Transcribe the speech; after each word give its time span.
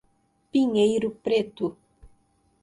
Pinheiro 0.51 1.11
Preto 1.11 1.77